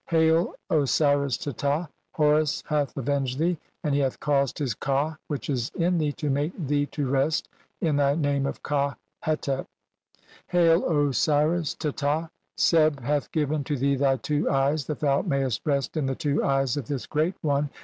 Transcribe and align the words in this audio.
"Hail, 0.09 0.55
Osiris 0.67 1.37
Teta, 1.37 1.87
Horus 2.13 2.63
hath 2.65 2.97
avenged 2.97 3.37
thee, 3.37 3.59
and 3.83 3.93
he 3.93 4.01
"hath 4.01 4.19
caused 4.19 4.57
his 4.57 4.73
ka 4.73 5.15
which 5.27 5.47
is 5.47 5.69
in 5.75 5.99
thee 5.99 6.11
[to 6.13 6.27
make] 6.31 6.53
thee 6.57 6.87
"to 6.87 7.07
rest 7.07 7.47
in 7.81 7.97
thy 7.97 8.15
name 8.15 8.47
of 8.47 8.63
Ka 8.63 8.95
hetep." 9.23 9.67
"Hail, 10.47 10.83
Osiris 10.89 11.75
Teta, 11.75 12.31
Seb 12.57 12.99
hath 13.01 13.31
given 13.31 13.63
to 13.63 13.77
thee 13.77 13.93
thy 13.95 14.17
two 14.17 14.49
"eyes 14.49 14.85
that 14.85 15.01
thou 15.01 15.21
mayest 15.21 15.61
rest 15.67 15.95
in 15.95 16.07
the 16.07 16.15
two 16.15 16.43
eyes 16.43 16.77
of 16.77 16.87
this 16.87 17.05
"Great 17.05 17.35
One 17.43 17.69